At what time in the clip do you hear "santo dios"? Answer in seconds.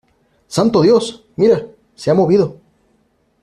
0.47-1.27